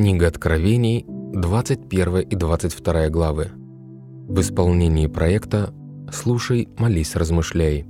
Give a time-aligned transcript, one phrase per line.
[0.00, 3.48] Книга Откровений, 21 и 22 главы.
[4.28, 5.74] В исполнении проекта
[6.10, 7.84] «Слушай, молись, размышляй».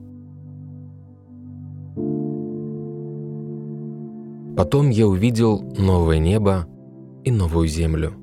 [4.56, 6.67] Потом я увидел новое небо
[7.22, 8.15] и новую землю.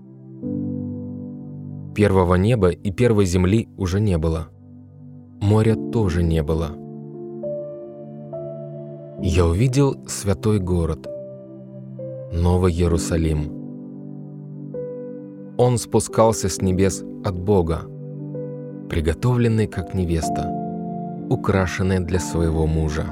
[1.95, 4.49] Первого неба и первой земли уже не было.
[5.39, 6.71] Моря тоже не было.
[9.21, 11.07] Я увидел святой город,
[12.33, 13.56] Новый Иерусалим.
[15.59, 17.81] Он спускался с небес от Бога,
[18.89, 20.47] приготовленный как невеста,
[21.31, 23.05] украшенная для своего мужа.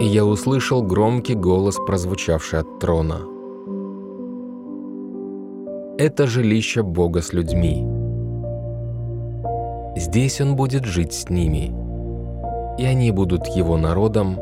[0.00, 3.20] И я услышал громкий голос, прозвучавший от трона.
[5.98, 7.86] Это жилище Бога с людьми.
[9.94, 11.70] Здесь Он будет жить с ними,
[12.78, 14.38] и они будут Его народом,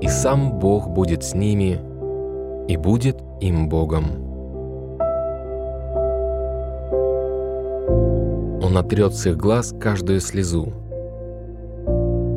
[0.00, 1.80] и сам Бог будет с ними,
[2.68, 4.04] и будет им Богом.
[8.62, 10.72] Он отрет с их глаз каждую слезу.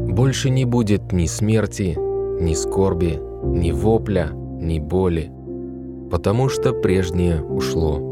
[0.08, 5.32] Больше не будет ни смерти, ни скорби, ни вопля, ни боли,
[6.12, 8.06] потому что прежнее ушло.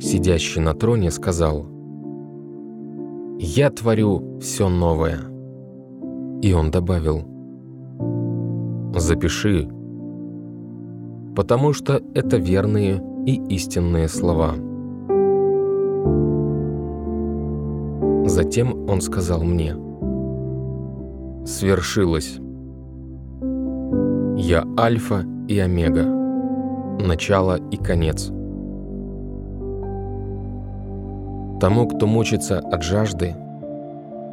[0.00, 1.66] Сидящий на троне сказал,
[3.38, 5.20] «Я творю все новое».
[6.42, 7.35] И он добавил,
[8.96, 9.68] «Запиши,
[11.36, 14.54] потому что это верные и истинные слова».
[18.26, 19.76] Затем он сказал мне,
[21.44, 22.38] свершилось.
[24.38, 26.04] Я Альфа и Омега,
[27.06, 28.32] начало и конец.
[31.60, 33.34] Тому, кто мучится от жажды,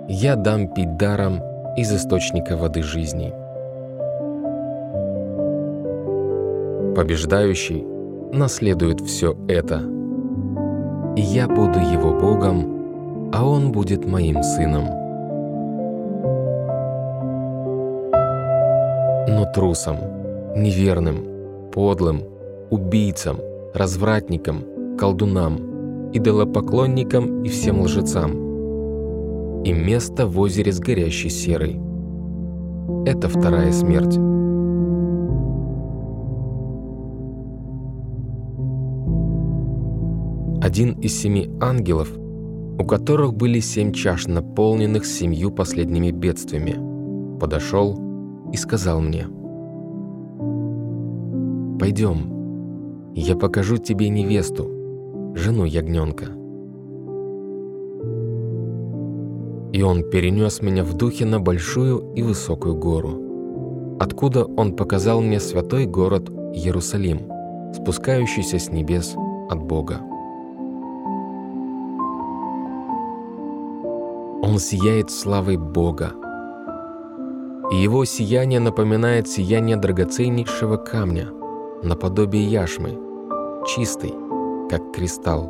[0.08, 1.39] я дам пить даром
[1.77, 3.42] из источника воды жизни.
[6.95, 7.86] Побеждающий
[8.31, 9.81] наследует все это,
[11.15, 15.04] и я буду его Богом, а он будет моим сыном.
[19.43, 19.98] но трусом,
[20.55, 21.26] неверным,
[21.71, 22.23] подлым,
[22.70, 23.37] убийцам,
[23.73, 24.64] развратникам,
[24.98, 29.64] колдунам, идолопоклонникам и всем лжецам.
[29.64, 31.80] И место в озере с горящей серой.
[33.05, 34.17] Это вторая смерть.
[40.63, 42.09] Один из семи ангелов,
[42.79, 47.99] у которых были семь чаш, наполненных семью последними бедствиями, подошел
[48.53, 49.27] и сказал мне,
[51.77, 56.27] «Пойдем, я покажу тебе невесту, жену ягненка».
[59.73, 65.41] И он перенес меня в духе на большую и высокую гору, откуда он показал мне
[65.41, 67.19] святой город Иерусалим,
[67.73, 69.13] спускающийся с небес
[69.49, 69.99] от Бога.
[74.45, 76.11] Он сияет славой Бога,
[77.71, 81.30] и его сияние напоминает сияние драгоценнейшего камня,
[81.81, 82.99] наподобие яшмы,
[83.65, 84.14] чистый,
[84.70, 85.45] как кристалл.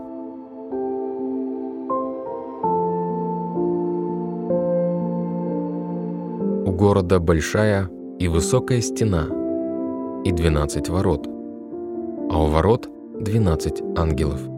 [6.68, 7.90] У города большая
[8.20, 9.26] и высокая стена
[10.24, 11.28] и 12 ворот,
[12.30, 12.88] а у ворот
[13.20, 14.53] 12 ангелов.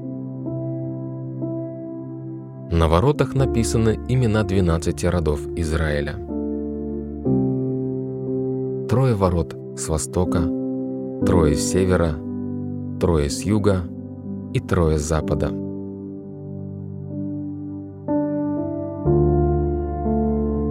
[2.72, 6.16] На воротах написаны имена 12 родов Израиля
[8.96, 10.42] трое ворот с востока,
[11.26, 12.16] трое с севера,
[13.00, 13.82] трое с юга
[14.54, 15.48] и трое с запада.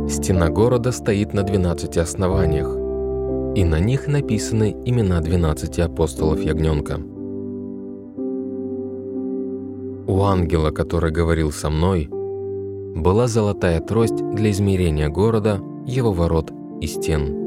[0.09, 2.69] Стена города стоит на 12 основаниях,
[3.57, 7.14] и на них написаны имена 12 апостолов Ягненка.
[10.07, 16.87] У ангела, который говорил со мной, была золотая трость для измерения города, его ворот и
[16.87, 17.41] стен–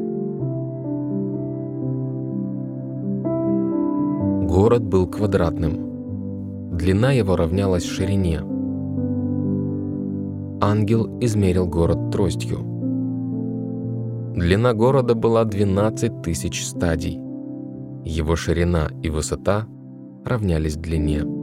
[4.57, 6.71] Город был квадратным.
[6.75, 8.39] Длина его равнялась ширине.
[10.59, 12.57] Ангел измерил город тростью.
[14.35, 17.19] Длина города была 12 тысяч стадий.
[18.03, 19.67] Его ширина и высота
[20.25, 21.36] равнялись длине.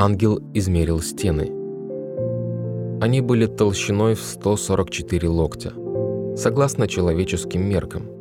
[0.00, 1.50] Ангел измерил стены.
[3.00, 5.72] Они были толщиной в 144 локтя,
[6.36, 8.04] согласно человеческим меркам–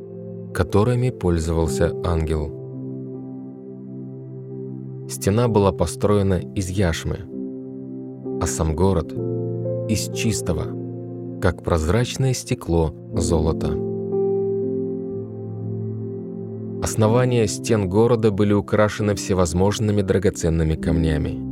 [0.58, 2.48] которыми пользовался ангел.
[5.08, 7.20] Стена была построена из яшмы,
[8.42, 9.14] а сам город
[9.88, 10.64] из чистого,
[11.40, 13.68] как прозрачное стекло золота.
[16.82, 21.47] Основания стен города были украшены всевозможными драгоценными камнями.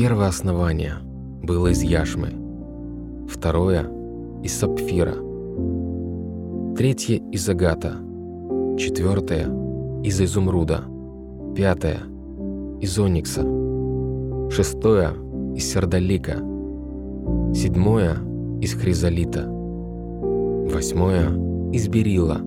[0.00, 0.94] Первое основание
[1.42, 2.28] было из яшмы,
[3.28, 3.84] второе–
[4.42, 5.12] из сапфира,
[6.74, 7.96] третье– из агата,
[8.78, 9.44] четвертое–
[10.02, 10.84] из изумруда,
[11.54, 11.98] пятое–
[12.80, 13.42] из оникса,
[14.50, 15.10] шестое–
[15.54, 16.36] из сердолика,
[17.52, 18.16] седьмое–
[18.62, 21.28] из хризолита, восьмое–
[21.74, 22.38] из берила,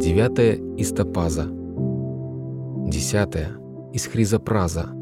[0.00, 1.44] девятое– из топаза,
[2.88, 3.50] десятое–
[3.92, 4.95] из хризопраза,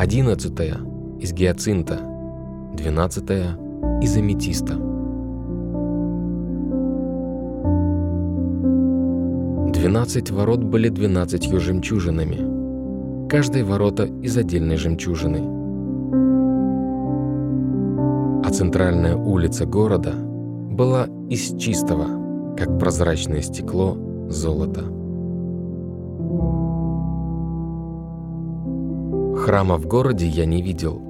[0.00, 0.78] одиннадцатое–
[1.20, 2.00] из гиацинта,
[2.72, 3.48] двенадцатое–
[4.00, 4.72] из аметиста.
[9.74, 15.40] Двенадцать ворот были двенадцатью жемчужинами, каждые ворота из отдельной жемчужины.
[18.42, 23.98] А центральная улица города была из чистого, как прозрачное стекло
[24.30, 24.99] золото.
[29.40, 31.00] Храма в городе я не видел,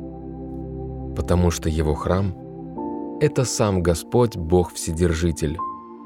[1.17, 2.33] потому что его храм–
[3.21, 5.59] это сам Господь, Бог Вседержитель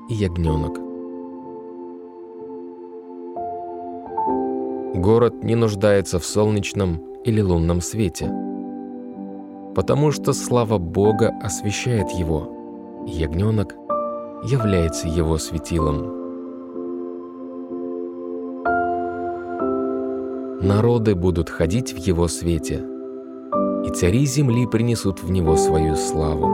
[0.08, 0.72] и ягненок.
[4.94, 8.32] Город не нуждается в солнечном или лунном свете,
[9.74, 13.74] потому что слава Бога освещает его, и ягненок
[14.44, 16.23] является его светилом.
[20.64, 22.80] Народы будут ходить в его свете,
[23.84, 26.46] и цари земли принесут в него свою славу.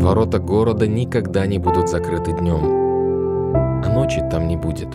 [0.00, 3.52] Ворота города никогда не будут закрыты днем,
[3.84, 4.88] а ночи там не будет.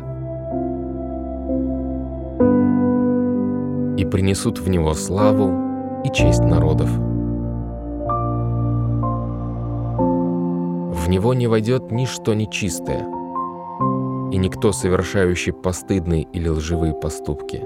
[4.02, 6.90] И принесут в него славу и честь народов.
[10.90, 13.06] В него не войдет ничто нечистое,
[14.34, 17.60] и никто, совершающий постыдные или лживые поступки.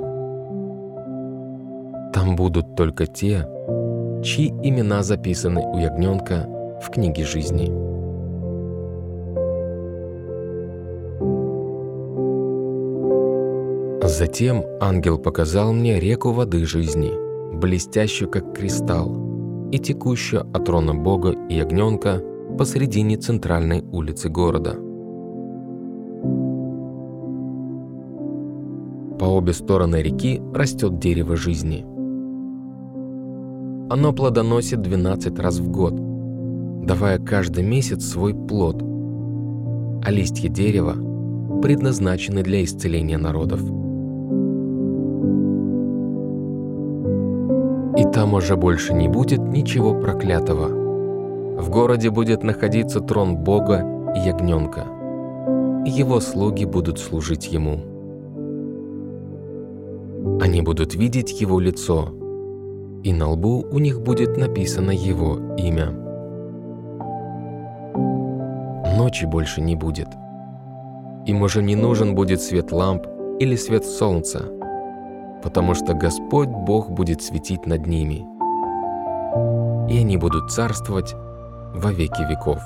[2.13, 3.47] Там будут только те,
[4.21, 6.45] чьи имена записаны у ягненка
[6.83, 7.67] в книге жизни.
[14.05, 17.11] Затем ангел показал мне реку воды жизни,
[17.57, 22.21] блестящую как кристалл, и текущую от трона Бога и ягненка
[22.57, 24.86] посредине центральной улицы города.
[29.19, 31.85] По обе стороны реки растет дерево жизни.
[33.89, 35.95] Оно плодоносит 12 раз в год,
[36.85, 38.81] давая каждый месяц свой плод,
[40.03, 40.93] а листья дерева
[41.61, 43.61] предназначены для исцеления народов.
[47.97, 50.69] И там уже больше не будет ничего проклятого–
[51.57, 53.83] в городе будет находиться трон Бога
[54.15, 54.85] и Ягненка.
[55.87, 57.96] его слуги будут служить Ему.
[60.41, 62.09] Они будут видеть Его лицо,
[63.03, 65.91] и на лбу у них будет написано Его имя.
[68.97, 70.07] Ночи больше не будет.
[71.25, 73.05] Им уже не нужен будет свет ламп
[73.39, 74.45] или свет солнца,
[75.43, 78.25] потому что Господь Бог будет светить над ними.
[79.89, 81.13] И они будут царствовать
[81.73, 82.61] во веки веков.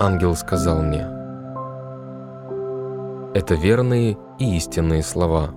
[0.00, 1.17] Ангел сказал мне,
[3.34, 5.50] это верные и истинные слова.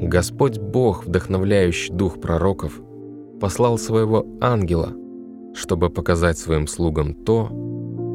[0.00, 2.80] Господь Бог, вдохновляющий дух пророков,
[3.40, 4.92] послал своего ангела,
[5.54, 7.50] чтобы показать своим слугам то,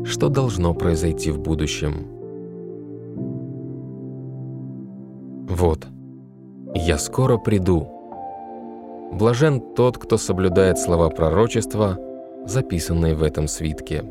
[0.05, 2.07] что должно произойти в будущем.
[5.47, 5.85] Вот,
[6.73, 7.95] я скоро приду,
[9.15, 11.97] Блажен тот, кто соблюдает слова пророчества,
[12.45, 14.03] записанные в этом свитке.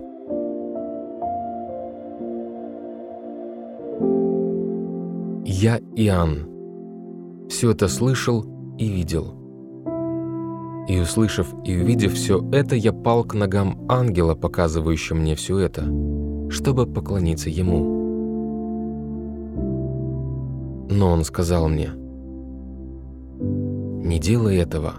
[5.65, 8.45] Я, Иоанн, все это слышал
[8.77, 9.35] и видел.
[10.91, 15.85] И услышав и увидев все это, я пал к ногам ангела, показывающего мне все это,
[16.51, 17.79] чтобы поклониться ему.
[20.91, 21.93] Но он сказал мне–
[24.05, 24.97] не делай этого.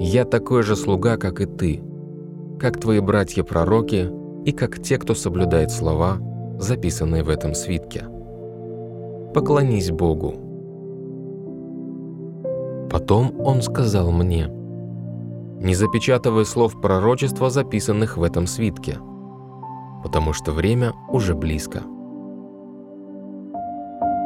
[0.00, 1.80] Я такой же слуга, как и ты,
[2.58, 4.10] как твои братья-пророки
[4.44, 6.18] и как те, кто соблюдает слова,
[6.58, 8.15] записанные в этом свитке.
[9.36, 10.32] Поклонись Богу.
[12.90, 14.48] Потом он сказал мне,
[15.60, 18.96] не запечатывай слов пророчества, записанных в этом свитке,
[20.02, 21.82] потому что время уже близко.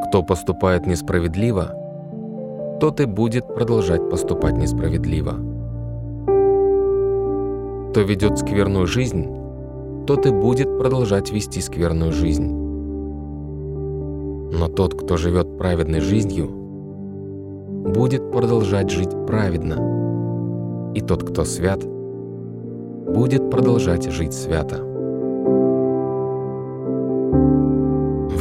[0.07, 1.75] Кто поступает несправедливо,
[2.79, 5.33] тот и будет продолжать поступать несправедливо.
[7.89, 9.27] Кто ведет скверную жизнь,
[10.07, 12.70] тот и будет продолжать вести скверную жизнь.
[14.51, 16.47] Но тот, кто живет праведной жизнью,
[17.95, 20.91] будет продолжать жить праведно.
[20.93, 21.81] И тот, кто свят,
[23.13, 24.83] будет продолжать жить свято.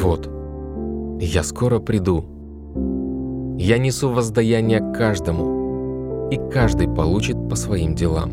[0.02, 0.30] Вот,
[1.20, 2.24] я скоро приду.
[3.58, 8.30] Я несу воздаяние каждому, и каждый получит по своим делам.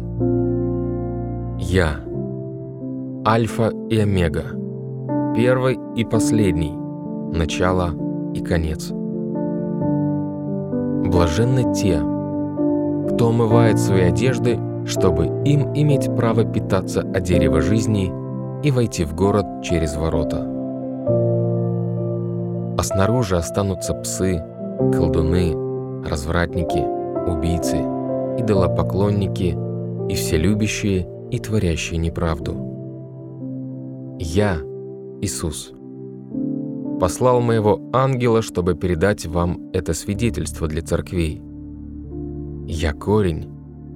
[1.60, 2.00] Я,
[3.26, 4.46] Альфа и Омега,
[5.36, 6.74] первый и последний,
[7.32, 7.92] начало
[8.34, 8.92] и конец.
[11.10, 12.00] Блаженны те,
[13.12, 18.12] кто омывает свои одежды, чтобы им иметь право питаться от дерева жизни
[18.64, 20.58] и войти в город через ворота
[22.78, 24.44] а снаружи останутся псы,
[24.94, 25.54] колдуны,
[26.08, 26.86] развратники,
[27.28, 27.78] убийцы,
[28.38, 29.58] идолопоклонники
[30.10, 32.56] и все любящие и творящие неправду.
[34.20, 34.60] Я,
[35.22, 35.72] Иисус,
[37.00, 41.42] послал моего ангела, чтобы передать вам это свидетельство для церквей.
[42.66, 43.50] Я корень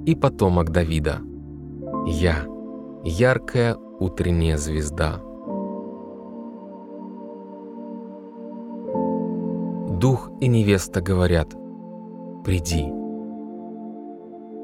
[0.05, 1.19] и потомок Давида.
[2.07, 2.45] Я–
[3.03, 5.21] яркая утренняя звезда.
[10.01, 11.55] дух и невеста говорят
[12.43, 12.91] «Приди».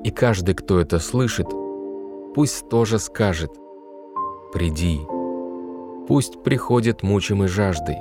[0.03, 1.47] И каждый, кто это слышит,
[2.33, 3.51] пусть тоже скажет
[4.51, 4.99] «Приди».
[6.07, 7.97] Пусть приходит мучимый жаждой.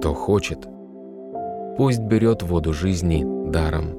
[0.00, 0.66] Кто хочет,
[1.76, 3.98] пусть берет воду жизни даром.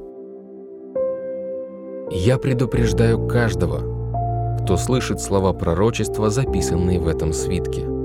[2.09, 7.85] Я предупреждаю каждого, кто слышит слова пророчества, записанные в этом свитке–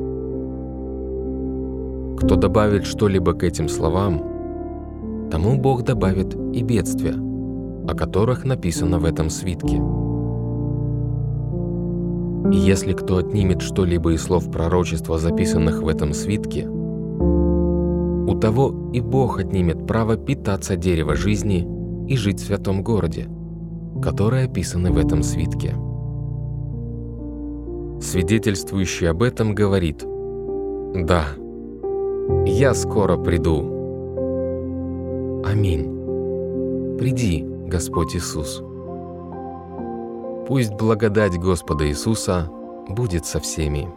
[2.16, 7.14] кто добавит что-либо к этим словам, тому Бог добавит и бедствия,
[7.88, 9.80] о которых написано в этом свитке.
[12.52, 16.66] Если кто отнимет что-либо из слов пророчества, записанных в этом свитке,
[18.40, 21.66] того и Бог отнимет право питаться дерева жизни
[22.08, 23.28] и жить в святом городе,
[24.02, 25.74] которые описаны в этом свитке.
[28.00, 30.04] Свидетельствующий об этом говорит
[30.94, 31.24] «Да,
[32.46, 33.72] я скоро приду.
[35.44, 36.96] Аминь.
[36.98, 38.62] Приди, Господь Иисус.
[40.46, 42.50] Пусть благодать Господа Иисуса
[42.88, 43.88] будет со всеми.